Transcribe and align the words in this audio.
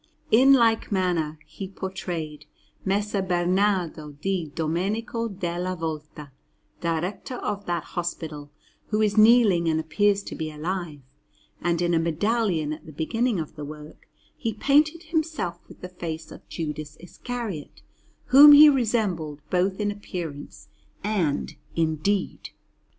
In 0.31 0.53
like 0.53 0.91
manner 0.91 1.37
he 1.45 1.67
portrayed 1.69 2.47
Messer 2.83 3.21
Bernardo 3.21 4.13
di 4.13 4.51
Domenico 4.55 5.27
della 5.27 5.75
Volta, 5.75 6.31
Director 6.79 7.35
of 7.37 7.67
that 7.67 7.83
hospital, 7.83 8.49
who 8.87 8.99
is 9.03 9.15
kneeling 9.15 9.69
and 9.69 9.79
appears 9.79 10.23
to 10.23 10.33
be 10.33 10.49
alive; 10.49 11.01
and 11.61 11.83
in 11.83 11.93
a 11.93 11.99
medallion 11.99 12.73
at 12.73 12.87
the 12.87 12.91
beginning 12.91 13.39
of 13.39 13.55
the 13.55 13.63
work 13.63 14.07
he 14.35 14.55
painted 14.55 15.03
himself 15.03 15.59
with 15.67 15.81
the 15.81 15.89
face 15.89 16.31
of 16.31 16.49
Judas 16.49 16.97
Iscariot, 16.99 17.83
whom 18.33 18.53
he 18.53 18.69
resembled 18.69 19.41
both 19.51 19.79
in 19.79 19.91
appearance 19.91 20.67
and 21.03 21.53
in 21.75 21.97
deed. 21.97 22.49